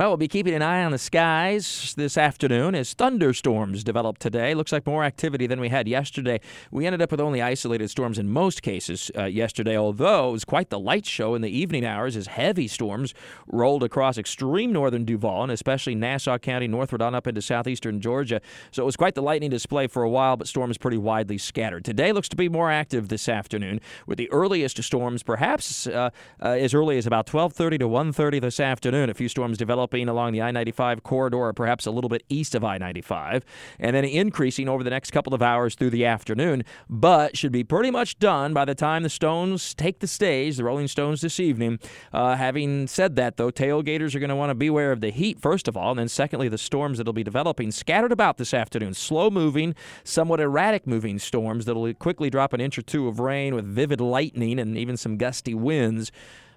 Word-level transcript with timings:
Well, 0.00 0.08
we'll 0.08 0.16
be 0.16 0.28
keeping 0.28 0.54
an 0.54 0.62
eye 0.62 0.82
on 0.82 0.92
the 0.92 0.98
skies 0.98 1.92
this 1.94 2.16
afternoon 2.16 2.74
as 2.74 2.94
thunderstorms 2.94 3.84
develop 3.84 4.16
today. 4.16 4.54
Looks 4.54 4.72
like 4.72 4.86
more 4.86 5.04
activity 5.04 5.46
than 5.46 5.60
we 5.60 5.68
had 5.68 5.86
yesterday. 5.86 6.40
We 6.70 6.86
ended 6.86 7.02
up 7.02 7.10
with 7.10 7.20
only 7.20 7.42
isolated 7.42 7.90
storms 7.90 8.18
in 8.18 8.30
most 8.30 8.62
cases 8.62 9.10
uh, 9.14 9.26
yesterday, 9.26 9.76
although 9.76 10.30
it 10.30 10.32
was 10.32 10.46
quite 10.46 10.70
the 10.70 10.78
light 10.78 11.04
show 11.04 11.34
in 11.34 11.42
the 11.42 11.50
evening 11.50 11.84
hours 11.84 12.16
as 12.16 12.28
heavy 12.28 12.66
storms 12.66 13.12
rolled 13.46 13.82
across 13.82 14.16
extreme 14.16 14.72
northern 14.72 15.04
Duval 15.04 15.42
and 15.42 15.52
especially 15.52 15.94
Nassau 15.94 16.38
County, 16.38 16.66
northward 16.66 17.02
on 17.02 17.14
up 17.14 17.26
into 17.26 17.42
southeastern 17.42 18.00
Georgia. 18.00 18.40
So 18.70 18.84
it 18.84 18.86
was 18.86 18.96
quite 18.96 19.14
the 19.14 19.22
lightning 19.22 19.50
display 19.50 19.86
for 19.86 20.02
a 20.02 20.08
while, 20.08 20.38
but 20.38 20.48
storms 20.48 20.78
pretty 20.78 20.96
widely 20.96 21.36
scattered. 21.36 21.84
Today 21.84 22.12
looks 22.12 22.30
to 22.30 22.36
be 22.36 22.48
more 22.48 22.70
active 22.70 23.08
this 23.08 23.28
afternoon, 23.28 23.82
with 24.06 24.16
the 24.16 24.32
earliest 24.32 24.82
storms 24.82 25.22
perhaps 25.22 25.86
uh, 25.86 26.08
uh, 26.42 26.48
as 26.48 26.72
early 26.72 26.96
as 26.96 27.06
about 27.06 27.26
12:30 27.26 27.80
to 27.80 27.86
1:30 27.86 28.40
this 28.40 28.60
afternoon. 28.60 29.10
A 29.10 29.14
few 29.14 29.28
storms 29.28 29.58
develop 29.58 29.89
developing 29.90 30.08
along 30.08 30.32
the 30.32 30.42
I 30.42 30.50
95 30.50 31.02
corridor 31.02 31.38
or 31.38 31.52
perhaps 31.52 31.86
a 31.86 31.90
little 31.90 32.08
bit 32.08 32.22
east 32.28 32.54
of 32.54 32.64
I 32.64 32.78
95, 32.78 33.44
and 33.78 33.96
then 33.96 34.04
increasing 34.04 34.68
over 34.68 34.84
the 34.84 34.90
next 34.90 35.10
couple 35.10 35.34
of 35.34 35.42
hours 35.42 35.74
through 35.74 35.90
the 35.90 36.04
afternoon, 36.06 36.64
but 36.88 37.36
should 37.36 37.52
be 37.52 37.64
pretty 37.64 37.90
much 37.90 38.18
done 38.18 38.54
by 38.54 38.64
the 38.64 38.74
time 38.74 39.02
the 39.02 39.08
Stones 39.08 39.74
take 39.74 39.98
the 39.98 40.06
stage, 40.06 40.56
the 40.56 40.64
Rolling 40.64 40.88
Stones 40.88 41.20
this 41.20 41.40
evening. 41.40 41.78
Uh, 42.12 42.36
having 42.36 42.86
said 42.86 43.16
that, 43.16 43.36
though, 43.36 43.50
tailgaters 43.50 44.14
are 44.14 44.20
going 44.20 44.30
to 44.30 44.36
want 44.36 44.50
to 44.50 44.54
beware 44.54 44.92
of 44.92 45.00
the 45.00 45.10
heat, 45.10 45.40
first 45.40 45.66
of 45.66 45.76
all, 45.76 45.90
and 45.90 45.98
then 45.98 46.08
secondly, 46.08 46.48
the 46.48 46.58
storms 46.58 46.98
that'll 46.98 47.12
be 47.12 47.24
developing 47.24 47.70
scattered 47.70 48.12
about 48.12 48.36
this 48.36 48.54
afternoon. 48.54 48.94
Slow 48.94 49.30
moving, 49.30 49.74
somewhat 50.04 50.40
erratic 50.40 50.86
moving 50.86 51.18
storms 51.18 51.64
that'll 51.64 51.92
quickly 51.94 52.30
drop 52.30 52.52
an 52.52 52.60
inch 52.60 52.78
or 52.78 52.82
two 52.82 53.08
of 53.08 53.18
rain 53.18 53.54
with 53.54 53.64
vivid 53.64 54.00
lightning 54.00 54.58
and 54.58 54.78
even 54.78 54.96
some 54.96 55.16
gusty 55.16 55.54
winds. 55.54 56.12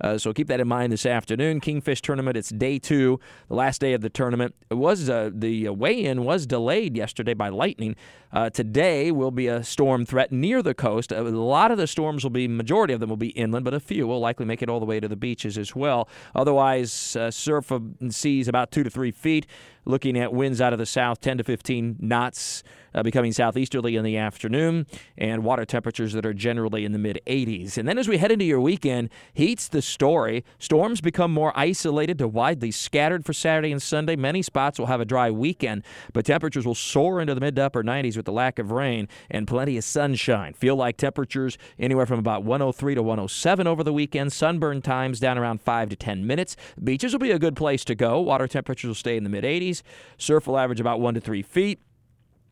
Uh, 0.00 0.18
so 0.18 0.32
keep 0.32 0.48
that 0.48 0.60
in 0.60 0.68
mind 0.68 0.92
this 0.92 1.06
afternoon. 1.06 1.60
Kingfish 1.60 2.02
tournament, 2.02 2.36
it's 2.36 2.50
day 2.50 2.78
two, 2.78 3.20
the 3.48 3.54
last 3.54 3.80
day 3.80 3.92
of 3.92 4.00
the 4.00 4.10
tournament. 4.10 4.54
It 4.70 4.74
was 4.74 5.08
uh, 5.08 5.30
the 5.32 5.68
weigh-in 5.68 6.24
was 6.24 6.46
delayed 6.46 6.96
yesterday 6.96 7.34
by 7.34 7.48
lightning. 7.48 7.96
Uh, 8.32 8.50
today 8.50 9.10
will 9.10 9.30
be 9.30 9.46
a 9.46 9.64
storm 9.64 10.04
threat 10.04 10.30
near 10.30 10.62
the 10.62 10.74
coast. 10.74 11.12
A 11.12 11.22
lot 11.22 11.70
of 11.70 11.78
the 11.78 11.86
storms 11.86 12.22
will 12.22 12.30
be, 12.30 12.46
majority 12.46 12.92
of 12.92 13.00
them 13.00 13.08
will 13.08 13.16
be 13.16 13.28
inland, 13.28 13.64
but 13.64 13.74
a 13.74 13.80
few 13.80 14.06
will 14.06 14.20
likely 14.20 14.44
make 14.44 14.62
it 14.62 14.68
all 14.68 14.80
the 14.80 14.86
way 14.86 15.00
to 15.00 15.08
the 15.08 15.16
beaches 15.16 15.56
as 15.56 15.74
well. 15.74 16.08
Otherwise, 16.34 17.16
uh, 17.16 17.30
surf 17.30 17.70
and 17.70 18.14
seas 18.14 18.48
about 18.48 18.70
two 18.70 18.82
to 18.82 18.90
three 18.90 19.10
feet. 19.10 19.46
Looking 19.88 20.18
at 20.18 20.34
winds 20.34 20.60
out 20.60 20.74
of 20.74 20.78
the 20.78 20.84
south, 20.84 21.22
10 21.22 21.38
to 21.38 21.44
15 21.44 21.96
knots, 21.98 22.62
uh, 22.94 23.02
becoming 23.02 23.32
southeasterly 23.32 23.96
in 23.96 24.04
the 24.04 24.18
afternoon, 24.18 24.86
and 25.16 25.44
water 25.44 25.64
temperatures 25.64 26.12
that 26.12 26.26
are 26.26 26.34
generally 26.34 26.84
in 26.84 26.92
the 26.92 26.98
mid 26.98 27.20
80s. 27.26 27.78
And 27.78 27.88
then 27.88 27.96
as 27.96 28.06
we 28.06 28.18
head 28.18 28.30
into 28.30 28.44
your 28.44 28.60
weekend, 28.60 29.08
heat's 29.32 29.68
the 29.68 29.80
story. 29.80 30.44
Storms 30.58 31.00
become 31.00 31.32
more 31.32 31.52
isolated 31.56 32.18
to 32.18 32.28
widely 32.28 32.70
scattered 32.70 33.24
for 33.24 33.32
Saturday 33.32 33.72
and 33.72 33.82
Sunday. 33.82 34.14
Many 34.14 34.42
spots 34.42 34.78
will 34.78 34.86
have 34.86 35.00
a 35.00 35.06
dry 35.06 35.30
weekend, 35.30 35.84
but 36.12 36.26
temperatures 36.26 36.66
will 36.66 36.74
soar 36.74 37.20
into 37.20 37.34
the 37.34 37.40
mid 37.40 37.56
to 37.56 37.64
upper 37.64 37.82
90s 37.82 38.16
with 38.16 38.26
the 38.26 38.32
lack 38.32 38.58
of 38.58 38.70
rain 38.70 39.08
and 39.30 39.48
plenty 39.48 39.78
of 39.78 39.84
sunshine. 39.84 40.52
Feel 40.52 40.76
like 40.76 40.98
temperatures 40.98 41.56
anywhere 41.78 42.04
from 42.04 42.18
about 42.18 42.44
103 42.44 42.94
to 42.94 43.02
107 43.02 43.66
over 43.66 43.82
the 43.82 43.92
weekend. 43.92 44.32
Sunburn 44.34 44.82
times 44.82 45.18
down 45.18 45.38
around 45.38 45.62
5 45.62 45.88
to 45.88 45.96
10 45.96 46.26
minutes. 46.26 46.56
Beaches 46.82 47.12
will 47.12 47.20
be 47.20 47.30
a 47.30 47.38
good 47.38 47.56
place 47.56 47.86
to 47.86 47.94
go. 47.94 48.20
Water 48.20 48.46
temperatures 48.46 48.88
will 48.88 48.94
stay 48.94 49.16
in 49.16 49.24
the 49.24 49.30
mid 49.30 49.44
80s. 49.44 49.77
Surf 50.16 50.46
will 50.46 50.58
average 50.58 50.80
about 50.80 51.00
1 51.00 51.14
to 51.14 51.20
3 51.20 51.42
feet. 51.42 51.80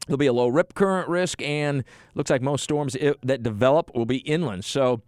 There'll 0.07 0.19
be 0.19 0.27
a 0.27 0.33
low 0.33 0.49
rip 0.49 0.75
current 0.75 1.09
risk, 1.09 1.43
and 1.43 1.83
looks 2.15 2.31
like 2.31 2.43
most 2.43 2.63
storms 2.63 2.97
that 3.23 3.43
develop 3.43 3.91
will 3.95 4.07
be 4.07 4.19
inland. 4.19 4.65
So 4.65 5.03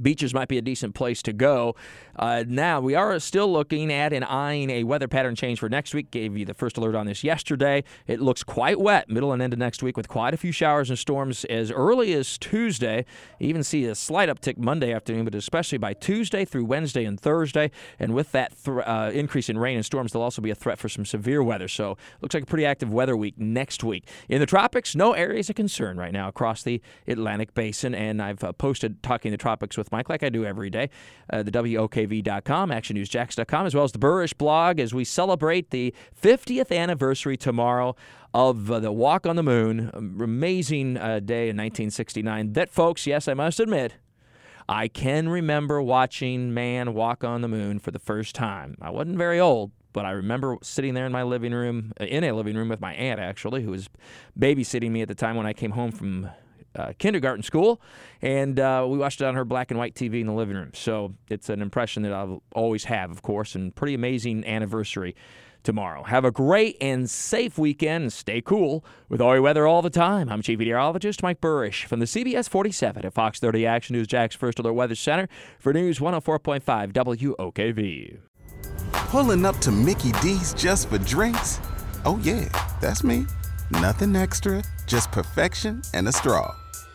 Beaches 0.00 0.34
might 0.34 0.48
be 0.48 0.58
a 0.58 0.62
decent 0.62 0.94
place 0.94 1.22
to 1.22 1.32
go. 1.32 1.74
Uh, 2.16 2.44
now, 2.46 2.80
we 2.80 2.94
are 2.94 3.18
still 3.18 3.52
looking 3.52 3.92
at 3.92 4.12
and 4.12 4.24
eyeing 4.24 4.70
a 4.70 4.84
weather 4.84 5.08
pattern 5.08 5.34
change 5.34 5.58
for 5.58 5.68
next 5.68 5.94
week. 5.94 6.10
Gave 6.10 6.36
you 6.36 6.44
the 6.44 6.54
first 6.54 6.76
alert 6.76 6.94
on 6.94 7.06
this 7.06 7.24
yesterday. 7.24 7.84
It 8.06 8.20
looks 8.20 8.42
quite 8.42 8.80
wet 8.80 9.08
middle 9.08 9.32
and 9.32 9.42
end 9.42 9.52
of 9.52 9.58
next 9.58 9.82
week 9.82 9.96
with 9.96 10.08
quite 10.08 10.34
a 10.34 10.36
few 10.36 10.52
showers 10.52 10.90
and 10.90 10.98
storms 10.98 11.44
as 11.46 11.70
early 11.70 12.12
as 12.12 12.38
Tuesday. 12.38 13.04
Even 13.40 13.62
see 13.62 13.84
a 13.86 13.94
slight 13.94 14.28
uptick 14.28 14.58
Monday 14.58 14.92
afternoon, 14.92 15.24
but 15.24 15.34
especially 15.34 15.78
by 15.78 15.92
Tuesday 15.94 16.44
through 16.44 16.64
Wednesday 16.64 17.04
and 17.04 17.18
Thursday. 17.18 17.70
And 17.98 18.14
with 18.14 18.32
that 18.32 18.52
th- 18.64 18.78
uh, 18.84 19.10
increase 19.12 19.48
in 19.48 19.58
rain 19.58 19.76
and 19.76 19.84
storms, 19.84 20.12
there'll 20.12 20.24
also 20.24 20.42
be 20.42 20.50
a 20.50 20.54
threat 20.54 20.78
for 20.78 20.88
some 20.88 21.04
severe 21.04 21.42
weather. 21.42 21.68
So, 21.68 21.96
looks 22.20 22.34
like 22.34 22.44
a 22.44 22.46
pretty 22.46 22.66
active 22.66 22.92
weather 22.92 23.16
week 23.16 23.38
next 23.38 23.82
week. 23.84 24.08
In 24.28 24.40
the 24.40 24.46
tropics, 24.46 24.94
no 24.94 25.12
areas 25.12 25.50
of 25.50 25.56
concern 25.56 25.96
right 25.96 26.12
now 26.12 26.28
across 26.28 26.62
the 26.62 26.80
Atlantic 27.06 27.54
basin. 27.54 27.94
And 27.94 28.22
I've 28.22 28.42
uh, 28.44 28.52
posted 28.52 29.02
Talking 29.02 29.30
the 29.30 29.36
Tropics 29.36 29.76
with 29.76 29.83
with 29.84 29.92
Mike, 29.92 30.08
like 30.08 30.22
I 30.22 30.28
do 30.28 30.44
every 30.44 30.70
day. 30.70 30.90
Uh, 31.32 31.42
the 31.42 31.50
WOKV.com, 31.50 32.70
ActionNewsJax.com, 32.70 33.66
as 33.66 33.74
well 33.74 33.84
as 33.84 33.92
the 33.92 33.98
Buresh 33.98 34.36
blog 34.36 34.80
as 34.80 34.94
we 34.94 35.04
celebrate 35.04 35.70
the 35.70 35.94
50th 36.20 36.76
anniversary 36.76 37.36
tomorrow 37.36 37.94
of 38.32 38.70
uh, 38.70 38.80
the 38.80 38.90
Walk 38.90 39.26
on 39.26 39.36
the 39.36 39.42
Moon. 39.42 39.90
Amazing 39.94 40.96
uh, 40.96 41.20
day 41.20 41.48
in 41.50 41.56
1969. 41.56 42.54
That, 42.54 42.70
folks, 42.70 43.06
yes, 43.06 43.28
I 43.28 43.34
must 43.34 43.60
admit, 43.60 43.94
I 44.68 44.88
can 44.88 45.28
remember 45.28 45.82
watching 45.82 46.54
Man 46.54 46.94
Walk 46.94 47.22
on 47.22 47.42
the 47.42 47.48
Moon 47.48 47.78
for 47.78 47.90
the 47.90 47.98
first 47.98 48.34
time. 48.34 48.76
I 48.80 48.90
wasn't 48.90 49.18
very 49.18 49.38
old, 49.38 49.72
but 49.92 50.06
I 50.06 50.12
remember 50.12 50.56
sitting 50.62 50.94
there 50.94 51.06
in 51.06 51.12
my 51.12 51.22
living 51.22 51.52
room, 51.52 51.92
uh, 52.00 52.04
in 52.04 52.24
a 52.24 52.32
living 52.32 52.56
room 52.56 52.70
with 52.70 52.80
my 52.80 52.94
aunt 52.94 53.20
actually, 53.20 53.62
who 53.62 53.70
was 53.70 53.88
babysitting 54.38 54.90
me 54.90 55.02
at 55.02 55.08
the 55.08 55.14
time 55.14 55.36
when 55.36 55.46
I 55.46 55.52
came 55.52 55.72
home 55.72 55.92
from 55.92 56.30
uh, 56.76 56.92
kindergarten 56.98 57.42
school, 57.42 57.80
and 58.22 58.58
uh, 58.58 58.86
we 58.88 58.98
watched 58.98 59.20
it 59.20 59.24
on 59.24 59.34
her 59.34 59.44
black 59.44 59.70
and 59.70 59.78
white 59.78 59.94
TV 59.94 60.20
in 60.20 60.26
the 60.26 60.32
living 60.32 60.56
room. 60.56 60.70
So 60.74 61.14
it's 61.28 61.48
an 61.48 61.62
impression 61.62 62.02
that 62.02 62.12
I'll 62.12 62.42
always 62.52 62.84
have, 62.84 63.10
of 63.10 63.22
course, 63.22 63.54
and 63.54 63.74
pretty 63.74 63.94
amazing 63.94 64.44
anniversary 64.46 65.14
tomorrow. 65.62 66.02
Have 66.04 66.24
a 66.24 66.30
great 66.30 66.76
and 66.80 67.08
safe 67.08 67.58
weekend 67.58 68.12
stay 68.12 68.40
cool 68.40 68.84
with 69.08 69.20
all 69.20 69.32
your 69.32 69.42
weather 69.42 69.66
all 69.66 69.82
the 69.82 69.90
time. 69.90 70.28
I'm 70.28 70.42
Chief 70.42 70.58
Meteorologist 70.58 71.22
Mike 71.22 71.40
Buresh 71.40 71.84
from 71.86 72.00
the 72.00 72.06
CBS 72.06 72.48
47 72.48 73.06
at 73.06 73.12
Fox 73.14 73.40
30 73.40 73.66
Action 73.66 73.96
News 73.96 74.06
Jax 74.06 74.36
First 74.36 74.58
Alert 74.58 74.74
Weather 74.74 74.94
Center 74.94 75.28
for 75.58 75.72
News 75.72 75.98
104.5 75.98 76.92
WOKV. 76.92 78.18
Pulling 78.92 79.46
up 79.46 79.56
to 79.58 79.70
Mickey 79.72 80.12
D's 80.22 80.52
just 80.54 80.88
for 80.88 80.98
drinks? 80.98 81.60
Oh, 82.04 82.20
yeah, 82.22 82.48
that's 82.80 83.02
me. 83.02 83.26
Nothing 83.70 84.14
extra, 84.14 84.62
just 84.86 85.10
perfection 85.10 85.82
and 85.94 86.06
a 86.06 86.12
straw 86.12 86.54